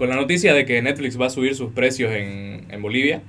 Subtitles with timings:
[0.00, 3.20] con la noticia de que Netflix va a subir sus precios en, en Bolivia,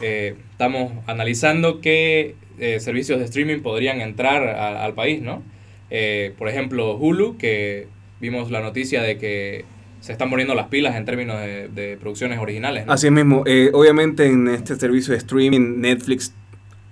[0.00, 5.44] eh, estamos analizando qué eh, servicios de streaming podrían entrar al país, ¿no?
[5.90, 7.86] Eh, por ejemplo, Hulu, que
[8.20, 9.64] vimos la noticia de que
[10.00, 12.84] se están poniendo las pilas en términos de, producciones originales.
[12.88, 16.34] Así mismo, obviamente en este servicio de streaming Netflix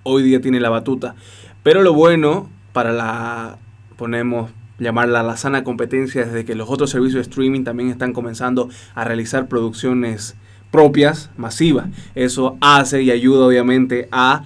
[0.03, 1.15] hoy día tiene la batuta,
[1.63, 3.57] pero lo bueno para la,
[3.97, 8.69] ponemos llamarla la sana competencia desde que los otros servicios de streaming también están comenzando
[8.95, 10.35] a realizar producciones
[10.71, 11.87] propias, masivas.
[12.15, 14.43] Eso hace y ayuda obviamente a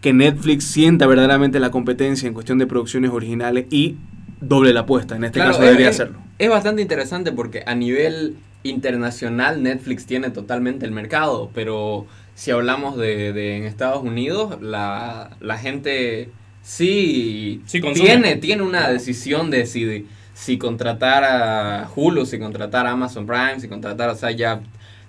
[0.00, 3.96] que Netflix sienta verdaderamente la competencia en cuestión de producciones originales y
[4.40, 5.16] doble la apuesta.
[5.16, 6.18] En este caso debería hacerlo.
[6.38, 12.96] Es bastante interesante porque a nivel internacional Netflix tiene totalmente el mercado, pero si hablamos
[12.96, 16.30] de, en Estados Unidos, la, la gente
[16.62, 17.62] sí,
[17.94, 23.60] tiene, tiene una decisión de si, si contratar a Hulu, si contratar a Amazon Prime,
[23.60, 24.60] si contratar, o sea, ya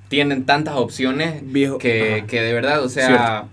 [0.08, 1.42] tienen tantas opciones
[1.80, 3.46] que, que, de verdad, o sea,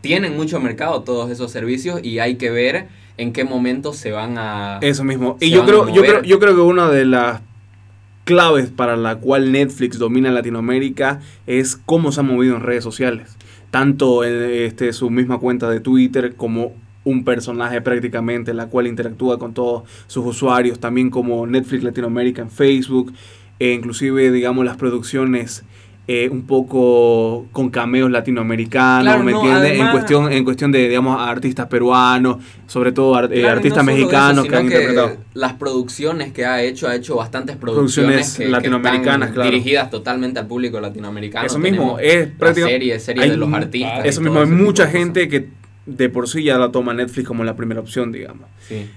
[0.00, 4.38] tienen mucho mercado todos esos servicios y hay que ver en qué momento se van
[4.38, 4.78] a...
[4.80, 5.36] Eso mismo.
[5.40, 7.40] Y yo creo, yo creo, yo creo que una de las
[8.28, 13.36] claves para la cual Netflix domina Latinoamérica es cómo se ha movido en redes sociales.
[13.70, 16.74] Tanto en este, su misma cuenta de Twitter como
[17.08, 22.50] un personaje prácticamente, la cual interactúa con todos sus usuarios, también como Netflix Latinoamérica en
[22.50, 23.12] Facebook,
[23.58, 25.64] e inclusive digamos las producciones
[26.10, 29.78] eh, un poco con cameos latinoamericanos, ¿me entiendes?
[29.78, 34.64] en cuestión, en cuestión de, digamos, artistas peruanos, sobre todo eh, artistas mexicanos que han
[34.64, 35.18] interpretado.
[35.34, 41.46] Las producciones que ha hecho, ha hecho bastantes producciones, latinoamericanas, dirigidas totalmente al público latinoamericano.
[41.46, 42.98] Eso mismo, es prácticamente...
[43.00, 44.06] Series, de los artistas.
[44.06, 45.57] Eso mismo, hay mucha gente que
[45.88, 48.48] de por sí ya la toma Netflix como la primera opción, digamos.
[48.60, 48.88] Sí.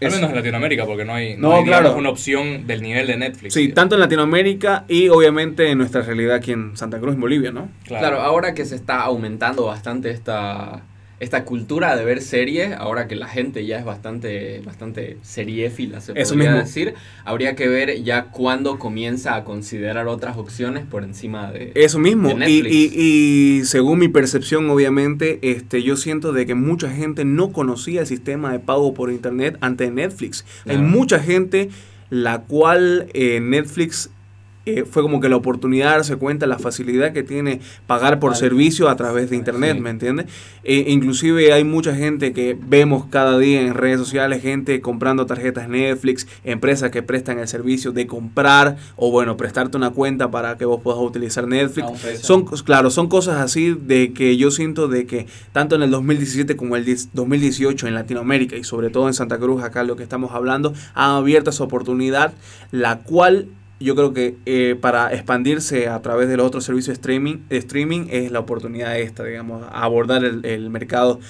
[0.00, 1.96] Al menos en Latinoamérica, porque no hay, no, claro.
[1.96, 3.54] una opción del nivel de Netflix.
[3.54, 7.50] Sí, tanto en Latinoamérica y obviamente en nuestra realidad aquí en Santa Cruz, en Bolivia,
[7.50, 7.68] ¿no?
[7.84, 10.84] claro, ahora que se está aumentando bastante esta
[11.20, 16.14] esta cultura de ver series, ahora que la gente ya es bastante, bastante seriéfila, se
[16.14, 21.72] podría decir, habría que ver ya cuándo comienza a considerar otras opciones por encima de
[21.74, 22.62] Eso mismo, Y,
[22.94, 28.06] y, según mi percepción, obviamente, este, yo siento de que mucha gente no conocía el
[28.06, 30.44] sistema de pago por internet ante Netflix.
[30.66, 31.70] Hay mucha gente
[32.10, 34.10] la cual eh, Netflix
[34.68, 38.36] eh, fue como que la oportunidad de darse cuenta la facilidad que tiene pagar por
[38.36, 40.26] servicio a través de internet, ¿me entiendes?
[40.64, 45.68] E inclusive hay mucha gente que vemos cada día en redes sociales, gente comprando tarjetas
[45.68, 50.64] Netflix, empresas que prestan el servicio de comprar o bueno, prestarte una cuenta para que
[50.64, 51.86] vos puedas utilizar Netflix.
[52.20, 56.56] Son, claro, son cosas así de que yo siento de que tanto en el 2017
[56.56, 60.32] como el 2018 en Latinoamérica y sobre todo en Santa Cruz, acá lo que estamos
[60.32, 62.32] hablando, han abierto esa oportunidad,
[62.70, 63.48] la cual
[63.80, 68.06] yo creo que eh, para expandirse a través de los otros servicios de streaming, streaming
[68.10, 71.20] es la oportunidad esta, digamos, abordar el, mercado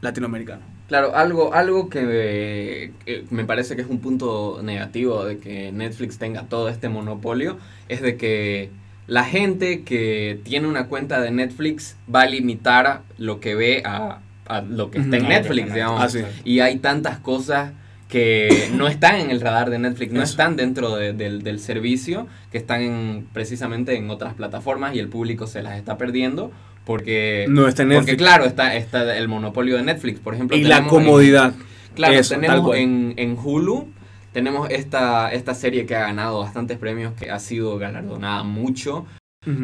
[0.00, 0.62] latinoamericano.
[0.88, 2.92] Claro, algo, algo que
[3.30, 7.58] me parece que es un punto negativo de que Netflix tenga todo este monopolio
[7.88, 8.70] es de que
[9.06, 14.20] la gente que tiene una cuenta de Netflix va a limitar lo que ve a,
[14.68, 16.14] lo que está en Netflix, digamos.
[16.14, 17.72] Ah, y hay tantas cosas
[18.12, 23.26] que no están en el radar de Netflix, no están dentro del, servicio, que están
[23.32, 26.52] precisamente en otras plataformas y el público se las está perdiendo
[26.84, 28.04] porque, no está en Netflix.
[28.04, 30.54] porque claro, está, está el monopolio de Netflix, por ejemplo.
[30.58, 31.54] Y la comodidad.
[31.94, 33.88] claro, tenemos en, en, Hulu,
[34.32, 39.06] tenemos esta, esta serie que ha ganado bastantes premios, que ha sido galardonada mucho,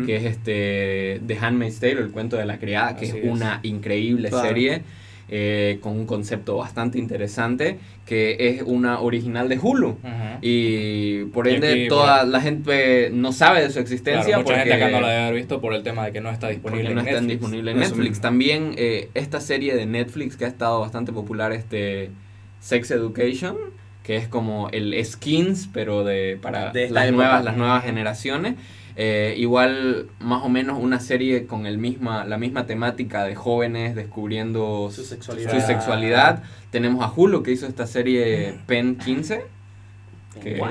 [0.07, 4.31] que es este The Handmaid's Tale, el cuento de la criada, que es, una increíble
[4.31, 4.85] serie
[5.29, 9.99] eh, con un concepto bastante interesante, que es una original de Hulu.
[10.41, 14.39] Y por ende toda la gente no sabe de su existencia.
[14.39, 16.49] mucha gente acá no la debe haber visto por el tema de que no está
[16.49, 17.21] disponible en no Netflix.
[17.21, 18.21] Está disponible en Netflix.
[18.21, 22.11] También eh, esta serie de Netflix que ha estado bastante popular, este
[22.61, 23.57] Sex Education
[24.09, 28.55] que es como el skins, pero de para las, nuevas, las nuevas generaciones.
[28.97, 33.95] Eh, igual, más o menos una serie con el misma, la misma temática de jóvenes
[33.95, 36.43] descubriendo su sexualidad.
[36.71, 39.45] Tenemos a Hulu que hizo esta serie Pen 15.
[40.39, 40.63] Que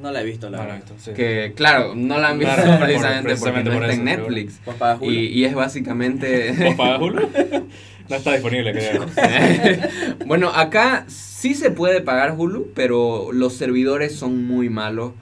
[0.00, 0.82] no la he visto, la, verdad.
[1.14, 4.60] Que claro, no la han visto precisamente, porque no está en Netflix.
[5.00, 6.74] Y, y, es básicamente.
[7.00, 7.28] Hulu?
[8.08, 9.06] No está disponible, creo.
[10.26, 15.12] bueno, acá sí se puede pagar Hulu, pero los servidores son muy malos.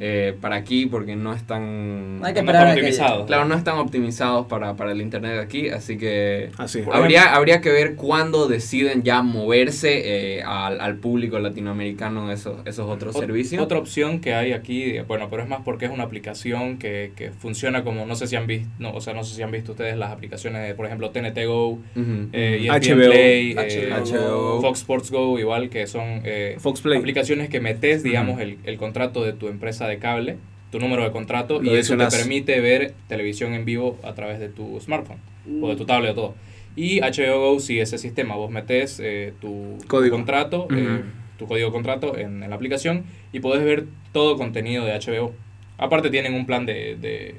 [0.00, 3.26] Eh, para aquí porque no están, Hay que esperar a que- optimizados.
[3.26, 6.82] claro, no están optimizados para, para el internet de aquí, así que Así.
[6.90, 12.88] habría, habría que ver cuándo deciden ya moverse eh, al, al público latinoamericano esos, esos
[12.88, 13.62] otros Ot- servicios.
[13.62, 17.30] Otra opción que hay aquí, bueno, pero es más porque es una aplicación que, que
[17.30, 19.72] funciona como, no sé si han visto, no, o sea, no sé si han visto
[19.72, 22.28] ustedes las aplicaciones de, por ejemplo, TNT Go, Ujú.
[22.32, 23.10] eh, HBO.
[23.10, 24.60] Play, eh, HBO.
[24.62, 26.98] Fox Sports Go, igual que son eh, Fox Play.
[26.98, 30.38] aplicaciones que metes, digamos, el, el contrato de tu empresa de cable,
[30.70, 34.38] tu número de contrato, Lo y eso te permite ver televisión en vivo a través
[34.38, 35.18] de tu smartphone
[35.60, 36.34] o de tu tablet o todo.
[36.76, 40.14] Y HBO Go sigue ese sistema, vos metes eh, tu, Código.
[40.16, 41.02] contrato, eh,
[41.38, 45.34] tu código de contrato en, en la aplicación y podés ver todo contenido de HBO.
[45.78, 47.34] Aparte tienen un plan de, de,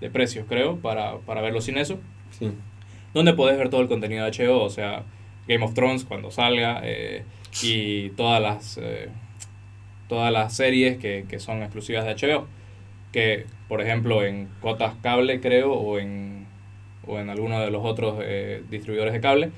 [0.00, 1.98] de precios, creo, para, para verlo sin eso
[2.32, 2.50] Sí.
[3.14, 5.04] donde podés ver todo el contenido de HBO, o sea,
[5.46, 7.22] Game of Thrones cuando salga eh,
[7.62, 9.08] y todas las eh,
[10.08, 12.46] todas las series que, que son exclusivas de HBO,
[13.12, 16.46] que por ejemplo en cuotas cable creo o en
[17.06, 19.50] o en alguno de los otros eh, distribuidores de cable,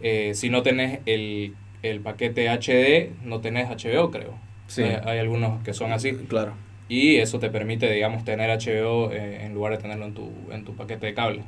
[0.00, 4.34] eh, si no tenés el, el paquete HD, no tenés HBO creo.
[4.66, 4.82] Sí.
[4.82, 6.12] Hay, hay algunos que son así.
[6.12, 6.52] Claro.
[6.88, 10.64] Y eso te permite, digamos, tener HBO eh, en lugar de tenerlo en tu, en
[10.64, 11.42] tu paquete de cable.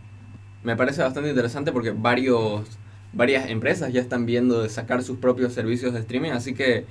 [0.63, 2.79] Me parece bastante interesante porque varios,
[3.15, 6.85] varias empresas ya están viendo de sacar sus propios servicios de streaming, así que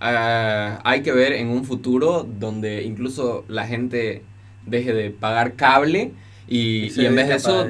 [0.00, 4.22] ah, hay que ver en un futuro donde incluso la gente
[4.66, 6.12] deje de pagar cable
[6.46, 7.66] y, en vez de eso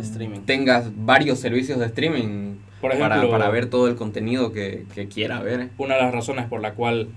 [0.47, 5.06] tengas varios servicios de streaming Por para, ejemplo, para ver todo el contenido que, que
[5.06, 5.71] quiera ver.
[5.79, 7.09] una de las razones por la cual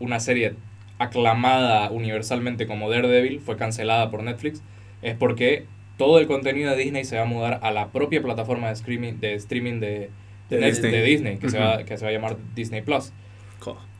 [0.00, 0.54] una serie
[0.98, 4.62] aclamada universalmente como Daredevil fue cancelada por Netflix
[5.02, 5.66] es porque
[5.96, 9.14] todo el contenido de Disney se va a mudar a la propia plataforma de streaming
[9.20, 10.10] de, streaming de,
[10.50, 10.92] de, Disney.
[10.92, 13.12] de Disney, que, se va, que se va a llamar Disney Plus,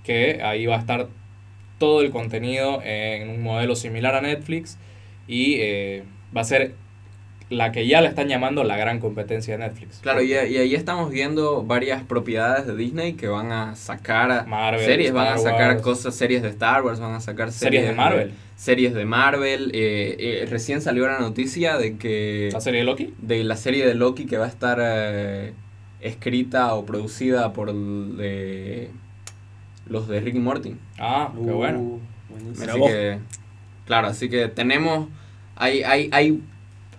[0.05, 1.09] que ahí va a estar
[1.79, 4.79] todo el contenido en un modelo similar a Netflix
[5.27, 6.05] y eh,
[6.37, 6.75] va a ser
[7.51, 9.99] la que ya la están llamando la gran competencia de Netflix.
[10.01, 14.85] Claro, y, y ahí estamos viendo varias propiedades de Disney que van a sacar Marvel,
[14.85, 15.83] series, van a sacar Wars.
[15.83, 18.33] cosas, series de Star Wars, van a sacar series, series de Marvel.
[18.56, 19.71] series de Marvel.
[19.75, 23.15] eh, eh, recién salió la noticia de que La serie de Loki.
[23.19, 25.53] de la serie de Loki que va a estar eh,
[26.01, 28.91] escrita o producida por de-
[29.87, 30.77] los de Rick y Morty.
[30.99, 32.01] Ah, qué Uh, bueno.
[32.31, 32.71] buenísimo.
[32.87, 33.19] Así que,
[33.87, 35.09] claro, así que tenemos,
[35.57, 36.41] hay, hay, hay,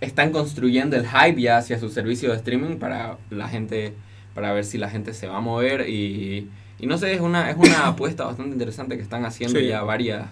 [0.02, 3.94] están construyendo el hype ya hacia su servicio de streaming para la gente,
[4.34, 6.48] para ver si la gente se va a mover y,
[6.80, 9.68] y no sé, es una, es una apuesta bastante interesante que están haciendo Sí.
[9.68, 10.26] ya varias,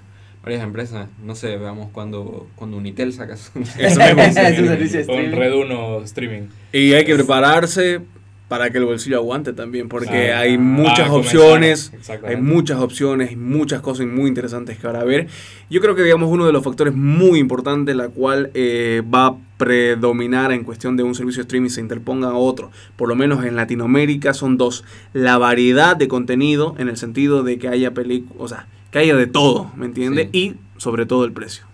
[0.43, 1.07] varias empresas.
[1.23, 3.51] No sé, veamos cuando, cuando Unitel saca su...
[3.65, 5.37] Servicio de Con streaming.
[5.37, 6.41] Red 1 streaming.
[6.71, 8.01] Y hay que prepararse
[8.53, 11.91] para que el bolsillo aguante también, porque Ah, hay muchas opciones,
[12.23, 15.25] hay muchas opciones, muchas cosas muy interesantes que ahora ver.
[15.71, 19.37] Yo creo que digamos uno de los factores muy importantes la cual eh, va a
[19.57, 23.43] predominar en cuestión de un servicio de streaming se interponga a otro, por lo menos
[23.43, 24.83] en Latinoamérica son dos,
[25.13, 29.15] la variedad de contenido en el sentido de que haya películas, o sea, que haya
[29.15, 30.29] de todo, ¿me entiendes?
[30.31, 30.37] Sí.
[30.37, 31.72] Y sobre todo el precio.